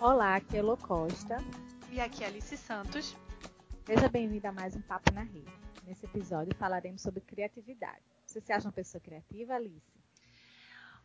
[0.00, 1.36] Olá, aqui é Elo Costa.
[1.92, 3.14] E aqui é Alice Santos.
[3.84, 5.52] Seja bem-vinda a mais um Papo na Rede.
[5.86, 8.00] Nesse episódio falaremos sobre criatividade.
[8.24, 9.92] Você se acha uma pessoa criativa, Alice?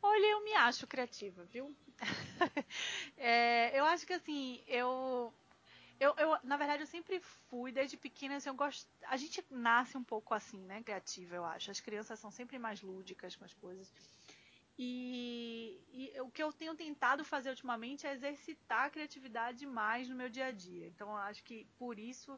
[0.02, 1.76] Olha, eu me acho criativa, viu?
[3.18, 5.34] é, eu acho que assim, eu,
[6.00, 8.88] eu, eu, na verdade, eu sempre fui, desde pequena, assim, eu gosto.
[9.10, 10.82] A gente nasce um pouco assim, né?
[10.84, 11.70] Criativa, eu acho.
[11.70, 13.92] As crianças são sempre mais lúdicas com as coisas.
[14.78, 20.16] E, e, o que eu tenho tentado fazer ultimamente é exercitar a criatividade mais no
[20.16, 20.88] meu dia a dia.
[20.88, 22.38] Então, eu acho que por isso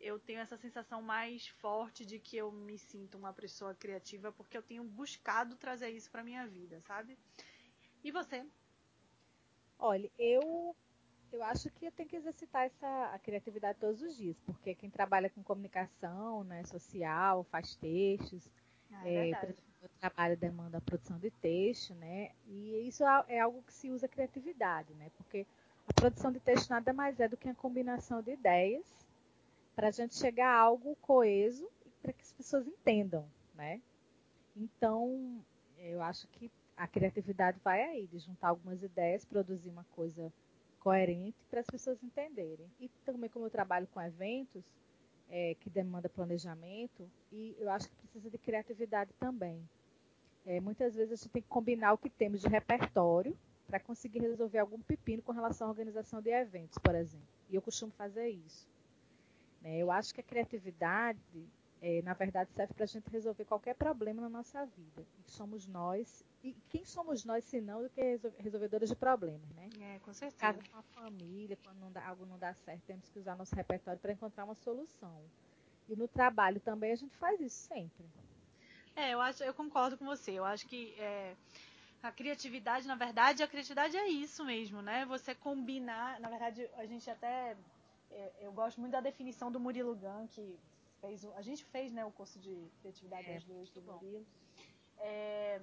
[0.00, 4.56] eu tenho essa sensação mais forte de que eu me sinto uma pessoa criativa, porque
[4.56, 7.16] eu tenho buscado trazer isso para minha vida, sabe?
[8.02, 8.44] E você?
[9.78, 10.76] Olha, eu
[11.32, 14.90] eu acho que eu tenho que exercitar essa a criatividade todos os dias, porque quem
[14.90, 18.48] trabalha com comunicação, né, social, faz textos,
[18.90, 22.30] ah, é, é o trabalho demanda a produção de texto, né?
[22.46, 25.10] E isso é, é algo que se usa criatividade, né?
[25.16, 25.46] Porque
[25.88, 28.84] a produção de texto nada mais é do que a combinação de ideias
[29.74, 33.80] para a gente chegar a algo coeso e para que as pessoas entendam, né?
[34.56, 35.44] Então,
[35.78, 40.32] eu acho que a criatividade vai aí, de juntar algumas ideias, produzir uma coisa
[40.80, 42.70] coerente para as pessoas entenderem.
[42.80, 44.64] E também como eu trabalho com eventos,
[45.28, 49.68] é, que demanda planejamento, e eu acho que precisa de criatividade também.
[50.44, 54.20] É, muitas vezes a gente tem que combinar o que temos de repertório para conseguir
[54.20, 57.26] resolver algum pepino com relação à organização de eventos, por exemplo.
[57.50, 58.68] E eu costumo fazer isso.
[59.60, 59.78] Né?
[59.78, 61.18] Eu acho que a criatividade,
[61.88, 65.06] é, na verdade, serve para a gente resolver qualquer problema na nossa vida.
[65.20, 66.24] E somos nós.
[66.42, 69.68] E quem somos nós, se não, do que resolvedores de problemas, né?
[69.80, 70.40] É, com certeza.
[70.40, 73.54] Casa com a família, quando não dá, algo não dá certo, temos que usar nosso
[73.54, 75.16] repertório para encontrar uma solução.
[75.88, 78.04] E no trabalho também a gente faz isso sempre.
[78.96, 80.32] É, eu acho, eu concordo com você.
[80.32, 81.36] Eu acho que é,
[82.02, 85.06] a criatividade, na verdade, a criatividade é isso mesmo, né?
[85.06, 87.56] Você combinar, na verdade, a gente até
[88.10, 90.58] é, eu gosto muito da definição do Murilo Gun, que
[91.00, 94.26] fez, a gente fez, né, o curso de criatividade é, duas do Murilo.
[94.98, 95.60] É,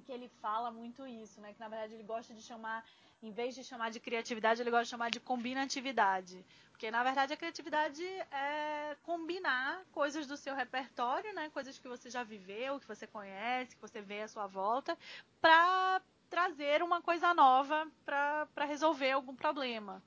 [0.00, 1.52] que ele fala muito isso, né?
[1.52, 2.84] Que na verdade ele gosta de chamar,
[3.22, 6.44] em vez de chamar de criatividade, ele gosta de chamar de combinatividade.
[6.70, 11.50] Porque na verdade a criatividade é combinar coisas do seu repertório, né?
[11.50, 14.96] Coisas que você já viveu, que você conhece, que você vê à sua volta,
[15.40, 20.02] para trazer uma coisa nova para resolver algum problema.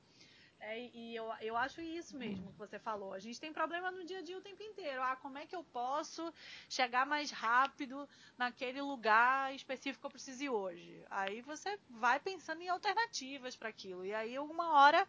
[0.66, 3.13] É, e eu, eu acho isso mesmo que você falou.
[3.13, 5.01] A gente tem problema no dia a dia o tempo inteiro.
[5.01, 6.34] Ah, como é que eu posso
[6.69, 8.07] chegar mais rápido
[8.38, 11.03] naquele lugar específico que eu preciso ir hoje?
[11.09, 14.06] Aí você vai pensando em alternativas para aquilo.
[14.06, 15.06] E aí, alguma hora,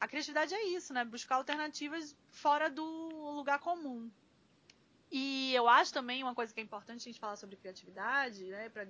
[0.00, 1.04] a criatividade é isso, né?
[1.04, 2.82] Buscar alternativas fora do
[3.36, 4.10] lugar comum.
[5.10, 8.70] E eu acho também uma coisa que é importante a gente falar sobre criatividade, né?
[8.70, 8.86] Pra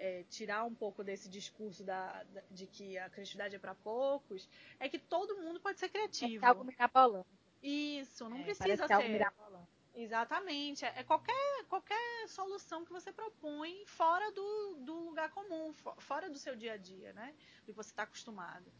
[0.00, 4.48] é, tirar um pouco desse discurso da, da, de que a criatividade é para poucos,
[4.78, 6.44] é que todo mundo pode ser criativo.
[6.44, 7.28] É algo mirabolante.
[7.62, 8.92] Isso, não é, precisa ser.
[8.94, 9.68] Algo mirabolante.
[9.94, 10.84] Exatamente.
[10.84, 16.56] É qualquer, qualquer solução que você propõe fora do, do lugar comum, fora do seu
[16.56, 17.34] dia a dia, né?
[17.66, 18.72] Do que você está acostumado.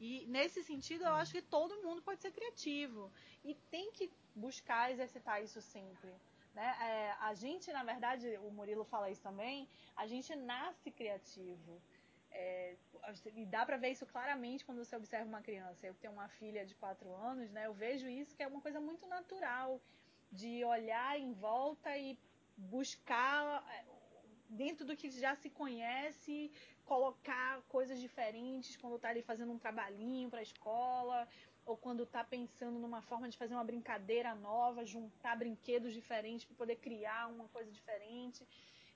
[0.00, 3.12] E nesse sentido, eu acho que todo mundo pode ser criativo.
[3.44, 6.10] E tem que buscar exercitar isso sempre.
[6.54, 6.76] Né?
[6.80, 11.80] É, a gente, na verdade, o Murilo fala isso também, a gente nasce criativo.
[12.30, 12.76] É,
[13.34, 15.86] e dá para ver isso claramente quando você observa uma criança.
[15.86, 17.66] Eu tenho uma filha de 4 anos, né?
[17.66, 19.80] Eu vejo isso que é uma coisa muito natural
[20.30, 22.18] de olhar em volta e
[22.56, 23.84] buscar é,
[24.48, 26.50] dentro do que já se conhece,
[26.84, 31.28] colocar coisas diferentes quando está ali fazendo um trabalhinho para a escola,
[31.64, 36.56] ou quando está pensando numa forma de fazer uma brincadeira nova, juntar brinquedos diferentes para
[36.56, 38.46] poder criar uma coisa diferente.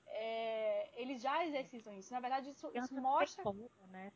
[0.07, 2.13] É, eles já exercitam isso.
[2.13, 3.43] Na verdade, isso, isso mostra.
[3.43, 4.11] Como, né?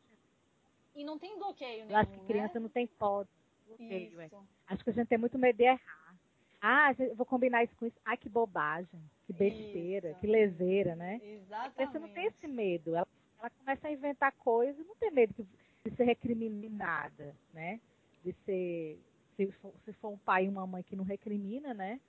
[0.94, 1.90] E não tem bloqueio nenhum.
[1.90, 2.60] Eu acho que criança né?
[2.60, 3.28] não tem foto.
[3.66, 4.30] Bloqueio, é.
[4.66, 6.14] Acho que a gente tem muito medo de errar.
[6.60, 7.96] Ah, vou combinar isso com isso.
[8.04, 10.20] Ah, que bobagem, que besteira, isso.
[10.20, 11.20] que leseira, né?
[11.22, 11.70] Exatamente.
[11.70, 12.94] A criança não tem esse medo.
[12.94, 15.34] Ela, ela começa a inventar coisas, não tem medo
[15.84, 17.80] de ser recriminada, né?
[18.24, 19.00] De ser,
[19.36, 22.00] se for, se for um pai e uma mãe que não recrimina, né?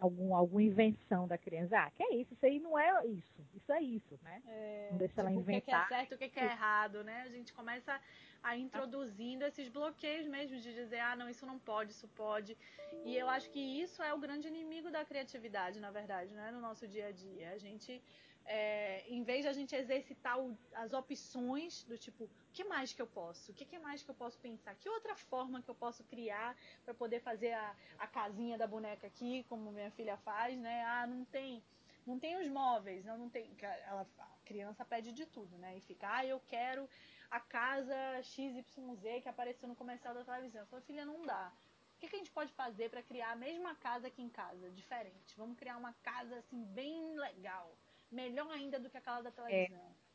[0.00, 1.78] Algum, alguma invenção da criança.
[1.78, 2.34] Ah, que é isso?
[2.34, 3.40] Isso aí não é isso.
[3.54, 4.42] Isso é isso, né?
[4.46, 5.84] É, não deixa tipo, ela inventar.
[5.84, 7.22] O que é certo, o que é errado, né?
[7.22, 8.00] A gente começa
[8.42, 12.56] a introduzindo esses bloqueios mesmo de dizer, ah, não, isso não pode, isso pode.
[13.04, 16.50] E eu acho que isso é o grande inimigo da criatividade, na verdade, né?
[16.50, 17.52] No nosso dia a dia.
[17.52, 18.02] A gente
[18.46, 22.92] é, em vez de a gente exercitar o, as opções do tipo, o que mais
[22.92, 23.50] que eu posso?
[23.50, 24.74] O que, que mais que eu posso pensar?
[24.76, 29.06] Que outra forma que eu posso criar para poder fazer a, a casinha da boneca
[29.06, 30.84] aqui, como minha filha faz, né?
[30.84, 31.62] Ah, não tem,
[32.06, 33.50] não tem os móveis, não, não tem.
[33.60, 35.76] Ela, a criança pede de tudo, né?
[35.76, 36.88] E fica, ah, eu quero
[37.30, 40.62] a casa XYZ que apareceu no comercial da televisão.
[40.62, 41.52] Eu falei, filha, não dá.
[41.96, 44.70] O que, que a gente pode fazer para criar a mesma casa aqui em casa,
[44.70, 45.34] diferente?
[45.36, 47.74] Vamos criar uma casa assim bem legal,
[48.10, 49.78] melhor ainda do que aquela da televisão.
[49.78, 50.06] É.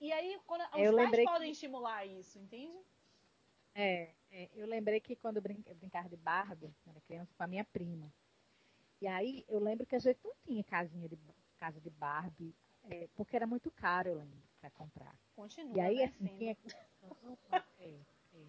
[0.00, 1.52] E aí, quando, os eu pais podem que...
[1.52, 2.78] estimular isso, entende?
[3.74, 7.34] É, é, eu lembrei que quando eu, brin eu brincava de Barbie, quando era criança,
[7.36, 8.12] com a minha prima.
[9.00, 11.18] E aí eu lembro que a gente não tinha casinha de
[11.58, 15.14] casa de Barbie, é, porque era muito caro, eu lembro, para comprar.
[15.34, 16.56] Continua, e aí, né, assim, tinha...
[17.80, 18.46] é, é,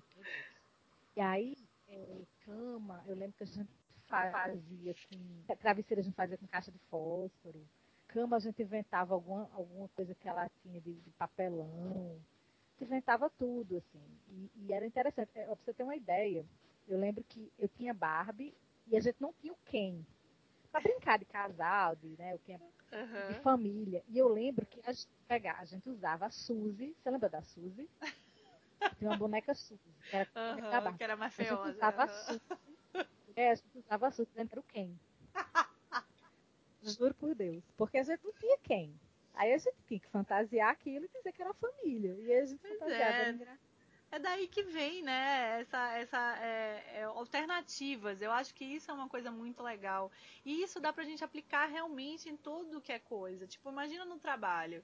[1.15, 1.57] e aí,
[1.87, 3.69] é, cama, eu lembro que a gente
[4.07, 5.55] fazia com.
[5.55, 7.67] Travesseira a gente fazia com caixa de fósforo.
[8.07, 12.19] Cama a gente inventava alguma, alguma coisa que ela tinha de, de papelão.
[12.79, 14.01] inventava tudo, assim.
[14.29, 15.29] E, e era interessante.
[15.35, 16.45] É, pra você ter uma ideia,
[16.87, 18.53] eu lembro que eu tinha Barbie
[18.87, 20.05] e a gente não tinha o Ken.
[20.71, 22.59] Pra brincar de casal, de, né, o Ken
[22.91, 23.33] uhum.
[23.33, 24.03] de família.
[24.07, 26.95] E eu lembro que a gente, a gente usava a Suzy.
[26.99, 27.89] Você lembra da Suzy?
[28.97, 29.79] Tinha uma boneca Suzy.
[30.09, 31.61] Que era, uhum, que era mais feiosa.
[31.61, 32.03] A gente usava uhum.
[32.03, 32.41] a Suzy.
[33.35, 34.95] É, a gente usava a Suzy, era o Ken.
[36.81, 37.63] Juro por Deus.
[37.75, 38.93] Porque a gente não tinha quem.
[39.33, 42.15] Aí a gente tinha que fantasiar aquilo e dizer que era família.
[42.19, 43.43] E a gente pois fantasiava.
[43.43, 43.57] É.
[44.11, 45.61] é daí que vem, né?
[45.61, 48.21] Essa, essa é, é, alternativas.
[48.21, 50.11] Eu acho que isso é uma coisa muito legal.
[50.43, 53.45] E isso dá pra gente aplicar realmente em tudo que é coisa.
[53.45, 54.83] Tipo, imagina no trabalho.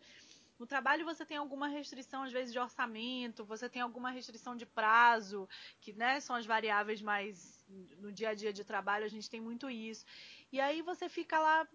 [0.60, 4.66] No trabalho você tem alguma restrição, às vezes, de orçamento, você tem alguma restrição de
[4.66, 5.50] prazo,
[5.82, 7.66] que né, são as variáveis mais.
[7.98, 10.06] No dia a dia de trabalho, a gente tem muito isso.
[10.52, 11.68] E aí você fica lá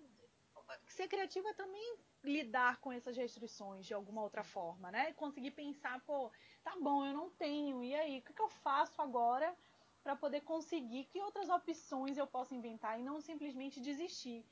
[0.86, 5.12] ser criativa é também lidar com essas restrições de alguma outra forma, né?
[5.14, 6.30] Conseguir pensar, pô,
[6.62, 9.54] tá bom, eu não tenho, e aí, o que, que eu faço agora
[10.02, 11.04] para poder conseguir?
[11.04, 14.44] Que outras opções eu posso inventar e não simplesmente desistir?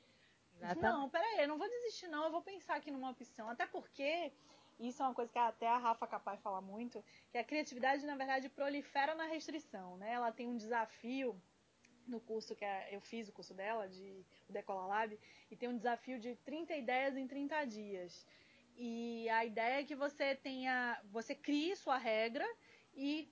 [0.55, 0.81] Exatamente.
[0.81, 3.49] Não, peraí, eu não vou desistir, não, eu vou pensar aqui numa opção.
[3.49, 4.31] Até porque,
[4.79, 8.15] isso é uma coisa que até a Rafa capaz fala muito, que a criatividade, na
[8.15, 10.13] verdade, prolifera na restrição, né?
[10.13, 11.39] Ela tem um desafio
[12.07, 15.19] no curso que eu fiz o curso dela, de o Decola Lab,
[15.51, 18.25] e tem um desafio de 30 ideias em 30 dias.
[18.75, 22.47] E a ideia é que você tenha, você crie sua regra
[22.93, 23.27] e,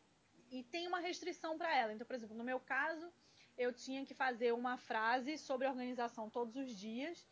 [0.52, 1.94] e tem uma restrição para ela.
[1.94, 3.12] Então, por exemplo, no meu caso,
[3.58, 7.26] eu tinha que fazer uma frase sobre organização todos os dias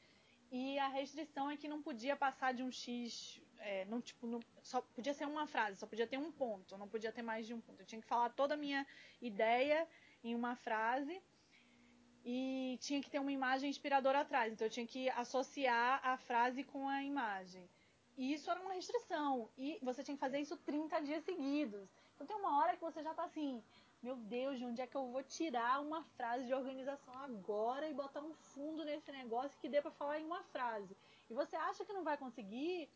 [0.51, 4.39] e a restrição é que não podia passar de um X, é, não, tipo, não,
[4.61, 7.55] só podia ser uma frase, só podia ter um ponto, não podia ter mais de
[7.55, 7.81] um ponto.
[7.81, 8.85] Eu tinha que falar toda a minha
[9.19, 9.87] ideia
[10.23, 11.19] em uma frase
[12.25, 14.53] e tinha que ter uma imagem inspiradora atrás.
[14.53, 17.67] Então eu tinha que associar a frase com a imagem.
[18.17, 19.49] E isso era uma restrição.
[19.57, 21.89] E você tinha que fazer isso 30 dias seguidos.
[22.15, 23.61] Então tem uma hora que você já tá assim,
[24.01, 27.93] meu Deus, de onde é que eu vou tirar uma frase de organização agora e
[27.93, 30.95] botar um fundo nesse negócio que dê para falar em uma frase?
[31.29, 32.89] E você acha que não vai conseguir,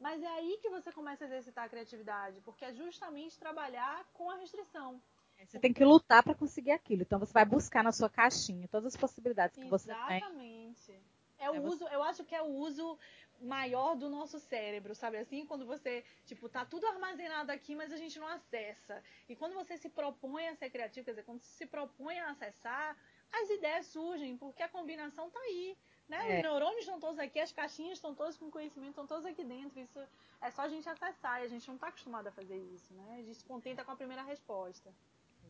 [0.00, 4.30] mas é aí que você começa a exercitar a criatividade, porque é justamente trabalhar com
[4.30, 5.00] a restrição.
[5.44, 7.02] Você tem que lutar para conseguir aquilo.
[7.02, 9.82] Então você vai buscar na sua caixinha todas as possibilidades que Exatamente.
[9.82, 10.16] você tem.
[10.16, 11.16] Exatamente.
[11.38, 12.98] É o é uso, eu acho que é o uso
[13.40, 15.44] maior do nosso cérebro, sabe assim?
[15.44, 19.02] Quando você, tipo, tá tudo armazenado aqui, mas a gente não acessa.
[19.28, 22.30] E quando você se propõe a ser criativo, quer dizer, quando você se propõe a
[22.30, 22.96] acessar,
[23.32, 25.76] as ideias surgem, porque a combinação tá aí.
[26.08, 26.18] Né?
[26.18, 26.36] É.
[26.36, 29.78] Os neurônios estão todos aqui, as caixinhas estão todas com conhecimento, estão todos aqui dentro.
[29.78, 30.00] Isso
[30.40, 33.16] é só a gente acessar e a gente não está acostumado a fazer isso, né?
[33.18, 34.94] A gente se contenta com a primeira resposta.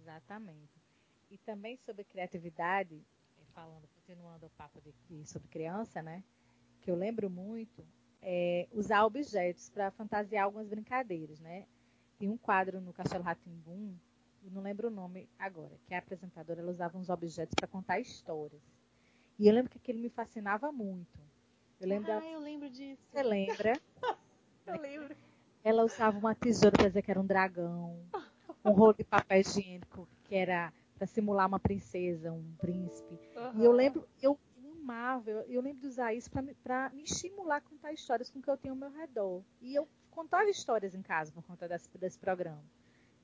[0.06, 0.80] Exatamente.
[1.28, 3.04] E também sobre criatividade,
[3.38, 6.22] eh, falando, continuando o papo de, de, sobre criança, né?
[6.80, 7.84] Que eu lembro muito
[8.22, 11.66] é usar objetos para fantasiar algumas brincadeiras, né?
[12.18, 13.96] Tem um quadro no Castelo Ratimbum,
[14.44, 18.62] não lembro o nome agora, que a apresentadora ela usava uns objetos para contar histórias.
[19.38, 21.20] E eu lembro que aquilo me fascinava muito.
[21.80, 22.26] Eu lembro ah, da...
[22.26, 23.02] eu lembro disso.
[23.10, 23.80] Você lembra?
[24.66, 25.16] eu lembro.
[25.64, 28.00] Ela usava uma tesoura para dizer que era um dragão
[28.70, 33.18] um rolo de papel higiênico que era para simular uma princesa, um príncipe.
[33.36, 33.60] Uhum.
[33.60, 34.38] E eu lembro, eu
[34.86, 36.30] amava, eu, eu lembro de usar isso
[36.62, 39.42] para me estimular a contar histórias com o que eu tenho ao meu redor.
[39.60, 42.64] E eu contava histórias em casa por conta desse, desse programa.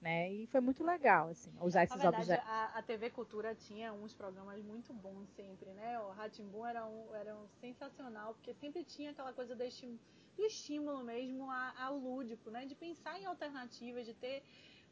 [0.01, 0.33] Né?
[0.33, 2.49] E foi muito legal, assim, usar esses verdade, objetos.
[2.49, 5.97] A, a TV Cultura tinha uns programas muito bons sempre, né?
[6.01, 10.01] O Ratimbun era um, era um sensacional, porque sempre tinha aquela coisa do estímulo,
[10.37, 12.67] do estímulo mesmo ao lúdico, né?
[12.67, 14.43] De pensar em alternativas, de ter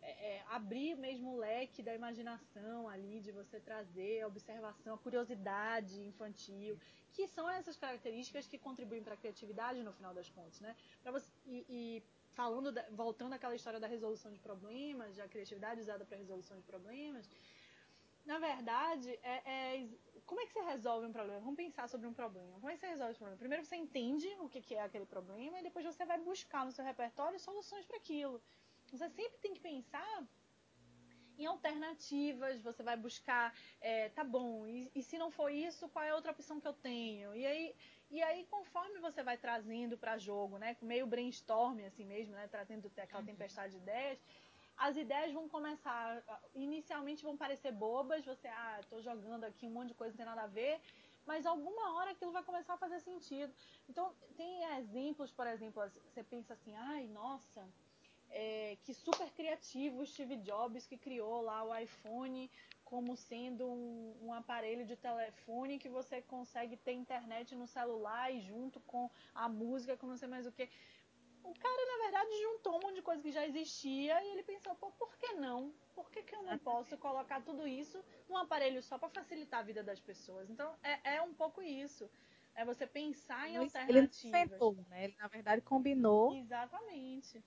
[0.03, 4.99] é, é, abrir mesmo o leque da imaginação ali, de você trazer a observação, a
[4.99, 6.79] curiosidade infantil,
[7.13, 10.75] que são essas características que contribuem para a criatividade no final das contas, né?
[11.05, 12.03] Você, e, e,
[12.33, 16.63] falando, da, voltando àquela história da resolução de problemas, da criatividade usada para resolução de
[16.63, 17.29] problemas,
[18.25, 19.89] na verdade, é, é,
[20.27, 21.41] como é que você resolve um problema?
[21.41, 22.53] Vamos pensar sobre um problema.
[22.55, 23.39] Como é que você resolve esse problema?
[23.39, 26.85] Primeiro você entende o que é aquele problema e depois você vai buscar no seu
[26.85, 28.41] repertório soluções para aquilo.
[28.91, 30.27] Você sempre tem que pensar
[31.39, 36.05] em alternativas, você vai buscar, é, tá bom, e, e, se não for isso, qual
[36.05, 37.35] é a outra opção que eu tenho?
[37.35, 37.75] E aí,
[38.11, 42.91] e aí conforme você vai trazendo para jogo, né, meio brainstorm assim mesmo, né, trazendo
[42.99, 44.19] aquela tempestade de ideias,
[44.77, 46.23] as ideias vão começar,
[46.55, 50.27] inicialmente vão parecer bobas, você, ah, tô jogando aqui um monte de coisa, não tem
[50.27, 50.81] nada a ver,
[51.27, 53.53] mas alguma hora aquilo vai começar a fazer sentido.
[53.89, 57.69] Então, tem exemplos, por exemplo, você pensa assim, ai, nossa,
[58.31, 62.51] é, que super criativo Steve Jobs que criou lá o iPhone
[62.85, 68.41] como sendo um, um, aparelho de telefone que você consegue ter internet no celular e
[68.41, 70.69] junto com a música, com não sei mais o que.
[71.45, 74.75] O cara, na verdade, juntou um monte de coisa que já existia e ele pensou,
[74.75, 75.73] pô, por que não?
[75.95, 79.63] Por que, que eu não posso colocar tudo isso num aparelho só para facilitar a
[79.63, 80.51] vida das pessoas?
[80.51, 82.11] Então, é, é um pouco isso.
[82.55, 84.25] É você pensar em ele, alternativas.
[84.25, 85.05] Ele inventou, né?
[85.05, 86.35] Ele, na verdade, combinou.
[86.35, 87.43] Exatamente.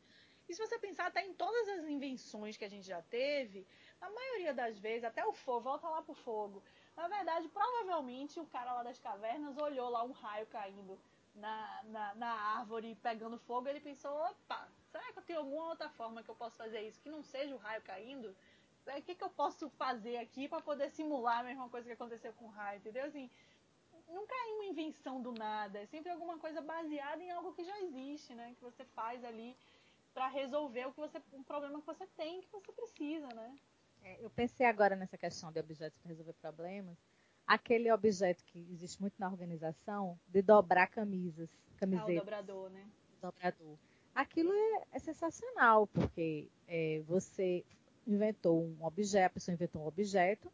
[0.48, 3.66] E se você pensar até em todas as invenções que a gente já teve,
[4.02, 6.62] na maioria das vezes, até o fogo, volta lá pro fogo.
[6.96, 11.00] Na verdade, provavelmente o cara lá das cavernas olhou lá um raio caindo
[11.36, 15.90] na, na, na árvore pegando fogo, ele pensou, opa, será que eu tenho alguma outra
[15.90, 18.36] forma que eu posso fazer isso que não seja o raio caindo?
[18.86, 22.34] O que, que eu posso fazer aqui para poder simular a mesma coisa que aconteceu
[22.34, 23.06] com o raio, entendeu?
[23.06, 23.30] Assim,
[24.08, 27.80] nunca é uma invenção do nada, é sempre alguma coisa baseada em algo que já
[27.82, 28.54] existe, né?
[28.58, 29.56] Que você faz ali
[30.14, 33.56] para resolver o que você, um problema que você tem, que você precisa, né?
[34.04, 36.98] É, eu pensei agora nessa questão de objetos para resolver problemas.
[37.48, 42.10] Aquele objeto que existe muito na organização de dobrar camisas, camisetas.
[42.10, 42.86] Ah, o dobrador, né?
[43.22, 43.78] Dobrador.
[44.14, 47.66] Aquilo é, é sensacional, porque é, você
[48.06, 50.52] inventou um objeto, a pessoa inventou um objeto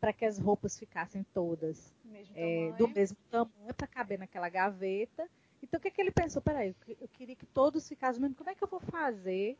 [0.00, 5.28] para que as roupas ficassem todas mesmo é, do mesmo tamanho para caber naquela gaveta
[5.62, 6.42] então, o que, é que ele pensou?
[6.42, 8.32] Peraí, eu queria que todos ficassem.
[8.32, 9.56] Como é que eu vou fazer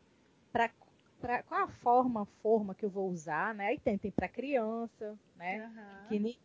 [0.50, 3.68] para qual a forma, forma que eu vou usar, né?
[3.68, 5.66] Aí tem, tem para criança, né?
[5.66, 6.02] Uhum.
[6.02, 6.38] Pequenininho,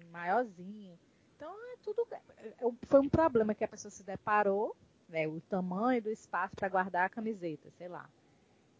[0.00, 0.98] tem maiorzinho.
[1.36, 2.06] Então, é tudo.
[2.10, 4.76] É, é, foi um problema que a pessoa se deparou,
[5.08, 5.28] né?
[5.28, 8.08] O tamanho do espaço para guardar a camiseta, sei lá.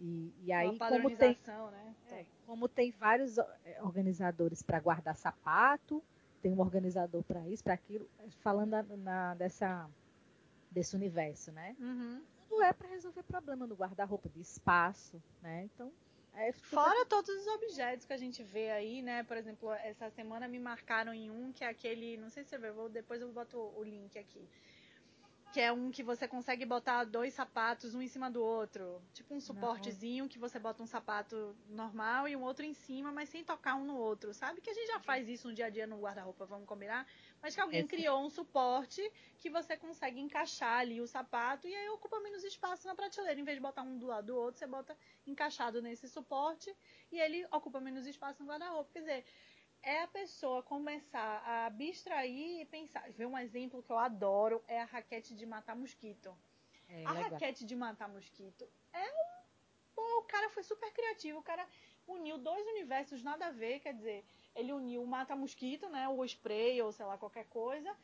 [0.01, 1.95] E, e aí, como tem, né?
[2.11, 3.37] É, como tem vários
[3.83, 6.03] organizadores para guardar sapato,
[6.43, 8.09] tem um organizador para isso, para aquilo,
[8.41, 9.89] falando na, na, dessa
[10.71, 11.77] desse universo, né?
[11.79, 12.23] Uhum.
[12.49, 15.69] Tudo é para resolver problema no guarda-roupa de espaço, né?
[15.73, 15.93] Então,
[16.35, 19.23] é Fora todos os objetos que a gente vê aí, né?
[19.25, 22.59] Por exemplo, essa semana me marcaram em um que é aquele, não sei se você
[22.59, 24.49] vê, vou, depois eu boto o link aqui
[25.53, 29.03] que é um que você consegue botar dois sapatos um em cima do outro.
[29.13, 33.29] Tipo um suportezinho que você bota um sapato normal e um outro em cima, mas
[33.29, 34.61] sem tocar um no outro, sabe?
[34.61, 37.07] Que a gente já faz isso no dia a dia no guarda-roupa, vamos combinar?
[37.43, 37.89] Mas que alguém Esse.
[37.89, 39.03] criou um suporte
[39.39, 43.41] que você consegue encaixar ali o sapato e aí ocupa menos espaço na prateleira.
[43.41, 46.73] Em vez de botar um do lado do outro, você bota encaixado nesse suporte
[47.11, 48.91] e ele ocupa menos espaço no guarda-roupa.
[48.93, 49.25] Quer dizer,
[49.83, 53.11] é a pessoa começar a abstrair e pensar.
[53.13, 56.37] Ver um exemplo que eu adoro é a raquete de matar mosquito.
[56.89, 57.31] É, a legal.
[57.31, 59.41] raquete de matar mosquito é um.
[59.95, 61.39] Pô, o cara foi super criativo.
[61.39, 61.67] O cara
[62.07, 63.81] uniu dois universos nada a ver.
[63.81, 66.09] Quer dizer, ele uniu o mata-mosquito, né?
[66.09, 67.97] O spray ou sei lá, qualquer coisa,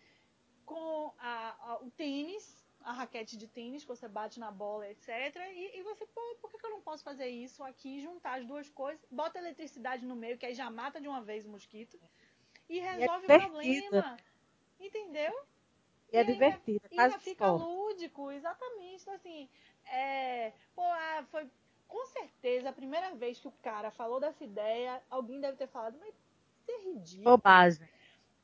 [0.64, 5.08] com a, a, o tênis a raquete de tênis, que você bate na bola, etc.
[5.52, 8.46] E, e você, pô, por que, que, eu não posso fazer isso aqui, juntar as
[8.46, 11.98] duas coisas, bota eletricidade no meio, que aí já mata de uma vez o mosquito,
[12.68, 14.16] e resolve e é o problema.
[14.78, 15.34] Entendeu?
[16.12, 19.02] E, é divertido, e ainda fica lúdico, exatamente.
[19.02, 19.48] Então, assim,
[19.86, 21.50] é, pô, ah, foi
[21.88, 25.98] com certeza a primeira vez que o cara falou dessa ideia, alguém deve ter falado,
[25.98, 27.36] mas isso é ridículo.
[27.36, 27.88] Bobagem.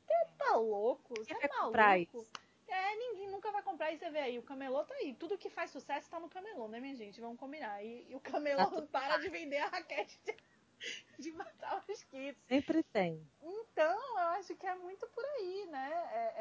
[0.04, 1.14] Você tá louco?
[1.14, 2.26] Você é maluco?
[2.72, 3.92] É, ninguém nunca vai comprar.
[3.92, 5.14] E você vê aí, o camelô tá aí.
[5.14, 7.20] Tudo que faz sucesso tá no camelô, né, minha gente?
[7.20, 7.84] Vamos combinar.
[7.84, 10.36] E, e o camelô não para de vender a raquete de,
[11.18, 12.42] de matar mosquitos.
[12.46, 13.28] Sempre tem.
[13.42, 15.90] Então, eu acho que é muito por aí, né?
[16.12, 16.32] É,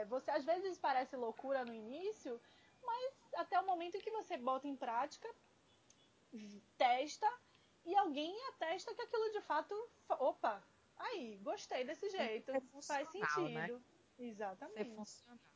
[0.00, 2.40] é, você às vezes parece loucura no início,
[2.82, 5.28] mas até o momento que você bota em prática,
[6.78, 7.30] testa
[7.84, 9.74] e alguém atesta que aquilo de fato.
[10.08, 12.52] Opa, aí, gostei desse jeito.
[12.86, 13.26] Faz né?
[13.26, 13.50] sentido.
[13.50, 13.80] Né?
[14.18, 14.88] Exatamente.
[14.88, 15.53] Ser funcional.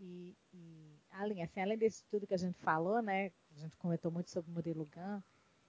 [0.00, 4.10] E, e além, assim, além desse tudo que a gente falou, né, a gente comentou
[4.10, 5.20] muito sobre Murilo Gun,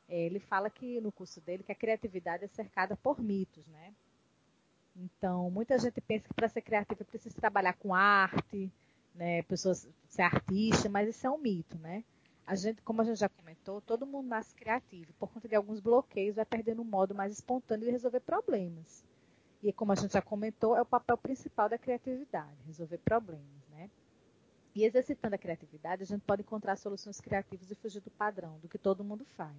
[0.08, 3.94] é, ele fala que no curso dele que a criatividade é cercada por mitos, né?
[4.96, 8.72] Então, muita gente pensa que para ser criativa precisa trabalhar com arte,
[9.16, 12.04] né, pessoas ser artista, mas isso é um mito, né?
[12.46, 15.14] A gente, como a gente já comentou, todo mundo nasce criativo.
[15.14, 19.04] Por conta de alguns bloqueios, vai perdendo um modo mais espontâneo de resolver problemas.
[19.64, 23.61] E como a gente já comentou, é o papel principal da criatividade, resolver problemas?
[24.74, 28.70] E exercitando a criatividade, a gente pode encontrar soluções criativas e fugir do padrão, do
[28.70, 29.58] que todo mundo faz.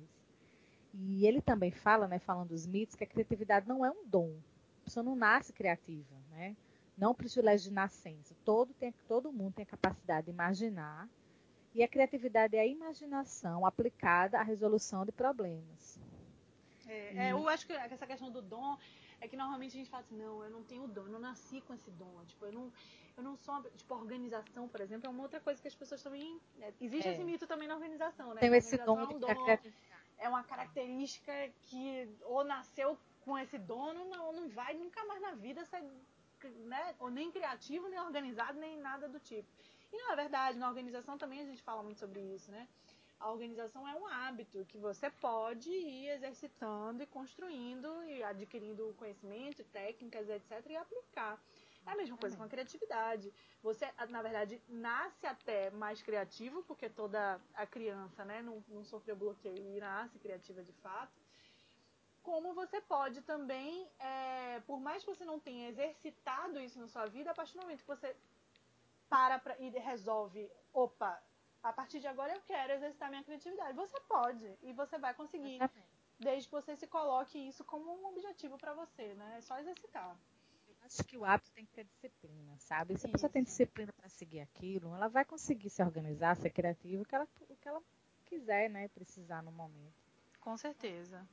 [0.95, 4.35] E ele também fala, né, falando dos mitos, que a criatividade não é um dom.
[4.81, 6.57] A pessoa não nasce criativa, né?
[6.97, 8.35] Não é um privilégio de nascença.
[8.45, 11.09] Todo, tem, todo mundo tem a capacidade de imaginar.
[11.75, 15.99] E a criatividade é a imaginação aplicada à resolução de problemas.
[16.87, 18.77] É, é, eu acho que essa questão do dom
[19.23, 21.61] é que normalmente a gente fala assim, não, eu não tenho dom, eu não nasci
[21.61, 22.25] com esse dom.
[22.27, 22.73] Tipo, eu não,
[23.17, 23.63] eu não sou.
[23.77, 26.41] Tipo, organização, por exemplo, é uma outra coisa que as pessoas também.
[26.57, 26.75] Né?
[26.81, 27.13] Existe é.
[27.13, 28.41] esse mito também na organização, né?
[28.41, 29.29] Tem esse dom, é um dom
[30.19, 35.33] é uma característica que ou nasceu com esse dono, não, não vai nunca mais na
[35.33, 35.83] vida ser
[36.67, 39.49] né, ou nem criativo, nem organizado, nem nada do tipo.
[39.93, 42.67] E não é verdade, na organização também a gente fala muito sobre isso, né?
[43.23, 49.63] A organização é um hábito que você pode ir exercitando e construindo e adquirindo conhecimento,
[49.65, 51.41] técnicas, etc., e aplicar.
[51.87, 53.33] É a mesma coisa com a criatividade.
[53.63, 59.15] Você, na verdade, nasce até mais criativo, porque toda a criança né, não, não sofreu
[59.15, 61.13] bloqueio e nasce criativa de fato.
[62.25, 67.07] Como você pode também, é, por mais que você não tenha exercitado isso na sua
[67.07, 68.17] vida, a partir do momento que você
[69.09, 71.23] para pra, e resolve, opa,
[71.63, 73.77] a partir de agora eu quero exercitar minha criatividade.
[73.77, 75.61] Você pode e você vai conseguir,
[76.19, 79.37] desde que você se coloque isso como um objetivo para você, né?
[79.39, 80.17] É só exercitar
[80.85, 82.99] acho que o hábito tem que ter disciplina, sabe?
[82.99, 87.03] Se a pessoa tem disciplina para seguir aquilo, ela vai conseguir se organizar, ser criativa,
[87.03, 87.83] o que ela, o que ela
[88.27, 88.89] quiser, né?
[88.89, 89.95] Precisar no momento.
[90.41, 91.27] Com certeza.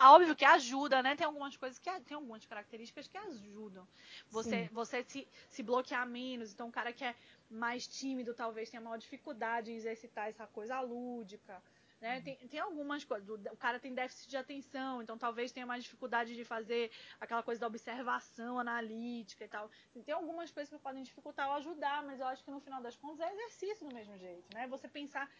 [0.00, 1.14] Óbvio que ajuda, né?
[1.14, 3.86] Tem algumas coisas que tem algumas características que ajudam.
[4.30, 6.52] Você, você se, se bloquear menos.
[6.52, 7.14] Então, o cara que é
[7.50, 11.62] mais tímido talvez tenha maior dificuldade em exercitar essa coisa lúdica.
[12.00, 12.22] Né?
[12.22, 13.28] Tem, tem algumas coisas.
[13.28, 17.60] O cara tem déficit de atenção, então talvez tenha mais dificuldade de fazer aquela coisa
[17.60, 19.70] da observação analítica e tal.
[19.90, 22.80] Assim, tem algumas coisas que podem dificultar ou ajudar, mas eu acho que no final
[22.80, 24.46] das contas é exercício do mesmo jeito.
[24.54, 24.66] Né?
[24.68, 25.30] Você pensar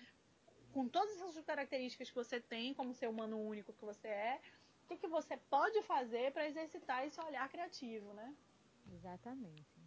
[0.73, 4.41] com todas essas características que você tem, como ser humano único que você é,
[4.85, 8.35] o que, que você pode fazer para exercitar esse olhar criativo, né?
[8.93, 9.81] Exatamente.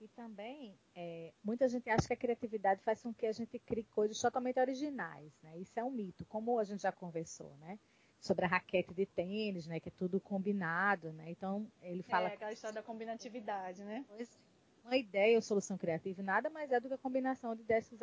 [0.00, 3.84] E também, é, muita gente acha que a criatividade faz com que a gente crie
[3.84, 5.56] coisas totalmente originais, né?
[5.58, 7.78] Isso é um mito, como a gente já conversou, né?
[8.20, 9.80] Sobre a raquete de tênis, né?
[9.80, 11.30] Que é tudo combinado, né?
[11.30, 12.28] Então, ele fala...
[12.28, 14.04] É, aquela história da combinatividade, né?
[14.86, 17.98] Uma ideia ou solução criativa nada mais é do que a combinação de ideias que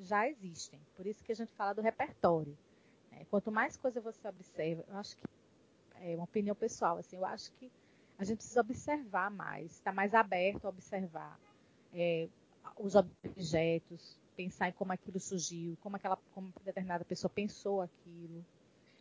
[0.00, 0.80] já existem.
[0.96, 2.56] Por isso que a gente fala do repertório.
[3.12, 3.26] Né?
[3.30, 5.24] Quanto mais coisa você observa, eu acho que
[6.00, 7.70] é uma opinião pessoal, assim, eu acho que
[8.18, 11.38] a gente precisa observar mais, estar mais aberto a observar
[11.94, 12.28] é,
[12.78, 18.44] os objetos, pensar em como aquilo surgiu, como aquela como determinada pessoa pensou aquilo.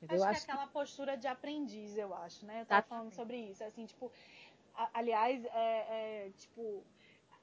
[0.01, 0.23] Entendeu?
[0.23, 0.73] Acho, acho que é aquela que...
[0.73, 2.61] postura de aprendiz, eu acho, né?
[2.61, 4.11] Eu tava falando sobre isso, assim, tipo,
[4.93, 6.83] aliás, é, é tipo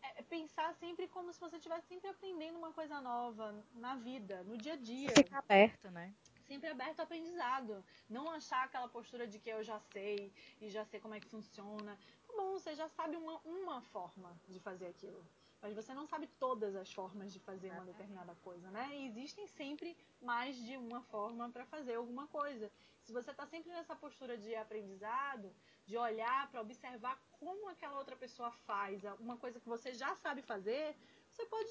[0.02, 4.42] é, é pensar sempre como se você estivesse sempre aprendendo uma coisa nova na vida,
[4.44, 5.10] no dia a dia.
[5.10, 6.14] Ficar aberto, né?
[6.46, 7.84] sempre aberto ao aprendizado.
[8.08, 11.28] Não achar aquela postura de que eu já sei e já sei como é que
[11.28, 11.98] funciona.
[12.26, 15.24] Tá bom, você já sabe uma, uma forma de fazer aquilo.
[15.60, 18.88] Mas você não sabe todas as formas de fazer uma determinada coisa, né?
[18.92, 22.70] E existem sempre mais de uma forma para fazer alguma coisa.
[23.02, 25.52] Se você está sempre nessa postura de aprendizado,
[25.86, 30.42] de olhar para observar como aquela outra pessoa faz, uma coisa que você já sabe
[30.42, 30.96] fazer,
[31.30, 31.70] você pode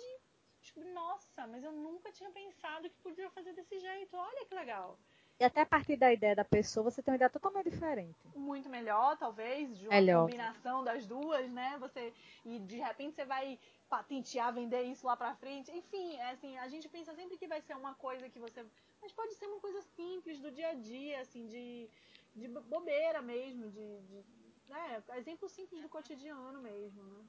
[0.66, 4.18] Tipo, nossa, mas eu nunca tinha pensado que podia fazer desse jeito.
[4.18, 4.98] Olha que legal.
[5.40, 8.18] E até a partir da ideia da pessoa, você tem uma ideia totalmente diferente.
[8.34, 10.24] Muito melhor, talvez, de uma melhor.
[10.24, 11.78] combinação das duas, né?
[11.80, 15.70] Você e de repente você vai patentear, vender isso lá pra frente.
[15.72, 18.66] Enfim, é assim, a gente pensa sempre que vai ser uma coisa que você,
[19.02, 21.88] mas pode ser uma coisa simples do dia a dia, assim, de,
[22.36, 24.26] de bobeira mesmo, de, de
[24.68, 25.04] né?
[25.16, 27.26] exemplo simples do cotidiano mesmo, né?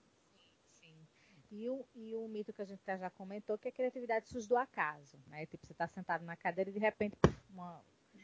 [1.51, 4.57] E o, e o mito que a gente já comentou, que a criatividade surge do
[4.57, 5.47] acaso, né?
[5.47, 7.17] Tipo, você está sentado na cadeira e de repente
[7.49, 7.81] uma,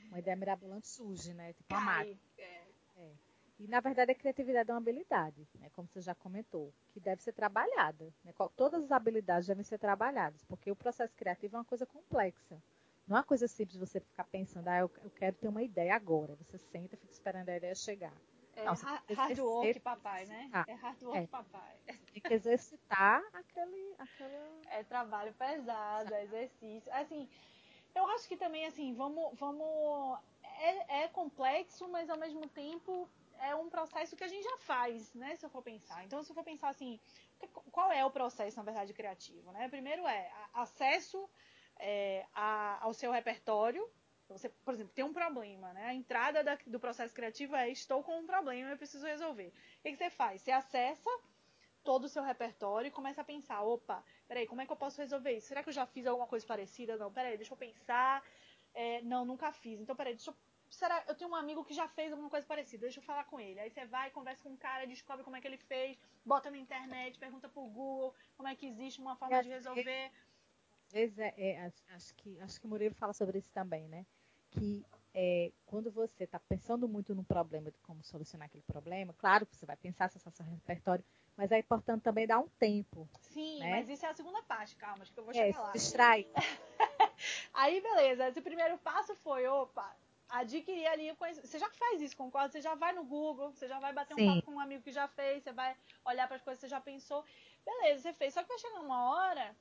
[0.09, 1.53] uma ideia mirabolante surge, né?
[1.53, 2.21] Tipo, uma mágica.
[2.37, 2.65] É.
[2.97, 3.13] é.
[3.61, 5.71] E, na verdade, a criatividade é uma habilidade, né?
[5.73, 8.13] como você já comentou, que deve ser trabalhada.
[8.25, 8.33] Né?
[8.57, 12.61] Todas as habilidades devem ser trabalhadas, porque o processo criativo é uma coisa complexa.
[13.13, 15.95] Não é uma coisa simples você ficar pensando, ah, eu, eu quero ter uma ideia
[15.95, 16.35] agora.
[16.37, 18.15] Você senta e fica esperando a ideia chegar.
[18.57, 20.51] É Não, hard work papai, né?
[20.67, 21.27] É hard work é.
[21.27, 21.77] papai.
[22.11, 24.61] Tem que exercitar aquele, aquela...
[24.71, 26.91] É trabalho pesado, é exercício.
[26.91, 27.29] Assim,
[27.95, 29.39] eu acho que também, assim, vamos...
[29.39, 33.07] vamos é, é complexo, mas ao mesmo tempo
[33.41, 35.37] é um processo que a gente já faz, né?
[35.37, 36.03] Se eu for pensar.
[36.03, 36.99] Então, se eu for pensar assim,
[37.71, 39.69] qual é o processo, na verdade, criativo, né?
[39.69, 41.29] Primeiro é acesso
[41.83, 43.87] é, a, ao seu repertório,
[44.29, 45.87] você, por exemplo, tem um problema, né?
[45.87, 49.49] A entrada da, do processo criativo é estou com um problema, eu preciso resolver.
[49.49, 50.41] O que, que você faz?
[50.41, 51.11] Você acessa
[51.83, 55.01] todo o seu repertório e começa a pensar, opa, peraí, como é que eu posso
[55.01, 55.49] resolver isso?
[55.49, 56.97] Será que eu já fiz alguma coisa parecida?
[56.97, 58.25] Não, peraí, deixa eu pensar.
[58.73, 59.81] É, não, nunca fiz.
[59.81, 60.37] Então, peraí, deixa eu.
[60.71, 63.39] Será, eu tenho um amigo que já fez alguma coisa parecida, deixa eu falar com
[63.39, 63.61] ele.
[63.61, 66.57] Aí você vai, conversa com o cara, descobre como é que ele fez, bota na
[66.57, 70.11] internet, pergunta pro Google como é que existe uma forma de resolver.
[70.93, 74.05] Às vezes, é, é, acho, que, acho que o Murilo fala sobre isso também, né?
[74.51, 79.47] Que é, quando você está pensando muito no problema de como solucionar aquele problema, claro
[79.47, 81.03] que você vai pensar se é seu repertório,
[81.35, 83.09] mas é importante também dar um tempo.
[83.23, 83.71] Sim, né?
[83.71, 85.73] mas isso é a segunda parte, calma, acho que eu vou é, chegar lá.
[85.73, 86.29] Distrai.
[87.55, 89.97] Aí, beleza, esse primeiro passo foi, opa,
[90.29, 91.11] adquirir ali.
[91.43, 92.51] Você já faz isso, concorda?
[92.51, 94.29] Você já vai no Google, você já vai bater Sim.
[94.29, 95.75] um papo com um amigo que já fez, você vai
[96.05, 97.25] olhar para as coisas que você já pensou.
[97.65, 98.35] Beleza, você fez.
[98.35, 99.57] Só que vai chegar uma hora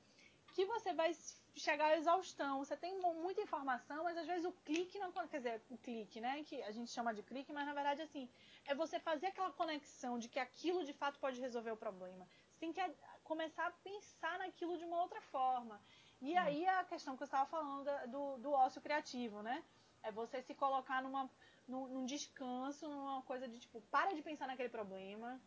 [0.52, 1.10] que você vai
[1.56, 2.58] chegar à exaustão.
[2.58, 5.12] Você tem muita informação, mas às vezes o clique não.
[5.12, 6.42] Quer dizer, o clique, né?
[6.44, 8.28] Que a gente chama de clique, mas na verdade, assim,
[8.64, 12.26] é você fazer aquela conexão de que aquilo de fato pode resolver o problema.
[12.50, 12.80] Você tem que
[13.24, 15.80] começar a pensar naquilo de uma outra forma.
[16.20, 16.38] E hum.
[16.38, 19.62] aí a questão que eu estava falando do, do ócio criativo, né?
[20.02, 21.30] É você se colocar numa,
[21.66, 25.40] num, num descanso, numa coisa de tipo, para de pensar naquele problema,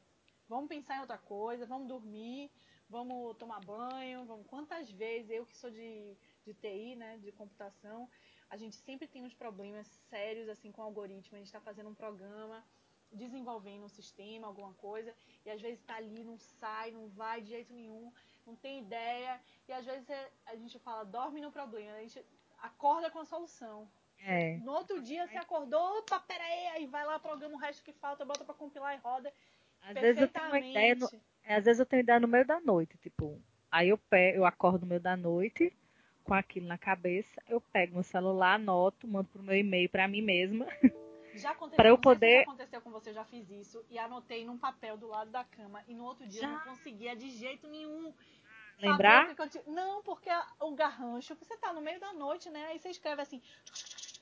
[0.48, 2.50] vamos pensar em outra coisa, vamos dormir,
[2.90, 4.46] vamos tomar banho, vamos.
[4.48, 8.10] Quantas vezes eu que sou de, de TI, né, de computação,
[8.50, 11.36] a gente sempre tem uns problemas sérios assim com o algoritmo.
[11.36, 12.64] A gente está fazendo um programa,
[13.12, 15.14] desenvolvendo um sistema, alguma coisa,
[15.46, 18.12] e às vezes está ali, não sai, não vai de jeito nenhum,
[18.46, 22.24] não tem ideia, e às vezes é, a gente fala, dorme no problema, a gente
[22.60, 23.90] acorda com a solução.
[24.20, 24.58] É.
[24.58, 28.26] No outro dia você acordou, opa, peraí, aí vai lá, programa o resto que falta,
[28.26, 29.32] bota para compilar e roda.
[29.82, 30.96] Às vezes eu tenho uma ideia
[31.46, 34.46] é, às vezes eu tenho ideia no meio da noite, tipo, aí eu pego, eu
[34.46, 35.72] acordo no meio da noite
[36.24, 40.22] com aquilo na cabeça, eu pego meu celular, anoto, mando pro meu e-mail para mim
[40.22, 40.66] mesma.
[41.36, 42.30] Já aconteceu, para eu poder.
[42.30, 45.30] Se já aconteceu com você, eu já fiz isso e anotei num papel do lado
[45.32, 46.48] da cama e no outro dia já.
[46.48, 48.14] eu não conseguia de jeito nenhum.
[48.80, 49.36] Lembrar?
[49.68, 50.30] Não, porque
[50.62, 52.68] o garrancho, você tá no meio da noite, né?
[52.68, 53.42] Aí você escreve assim,